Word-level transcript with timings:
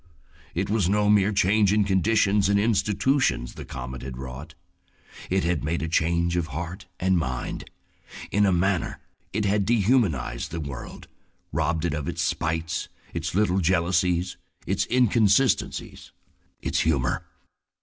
It 0.55 0.67
was 0.67 0.89
no 0.89 1.11
mere 1.11 1.31
change 1.31 1.71
in 1.71 1.83
conditions 1.83 2.49
and 2.49 2.59
institutions 2.59 3.53
the 3.53 3.65
comet 3.65 4.01
had 4.01 4.17
wrought. 4.17 4.55
It 5.29 5.43
had 5.43 5.63
made 5.63 5.83
a 5.83 5.87
change 5.87 6.35
of 6.35 6.47
heart 6.47 6.87
and 6.99 7.19
mind. 7.19 7.69
In 8.31 8.47
a 8.47 8.51
manner 8.51 8.99
it 9.31 9.45
had 9.45 9.63
dehumanized 9.63 10.49
the 10.49 10.59
world, 10.59 11.07
robbed 11.51 11.85
it 11.85 11.93
of 11.93 12.07
its 12.07 12.23
spites, 12.23 12.89
its 13.13 13.35
little 13.35 13.57
intense 13.57 13.67
jealousies, 13.67 14.37
its 14.65 14.87
inconsistencies, 14.89 16.11
its 16.63 16.79
humor. 16.79 17.27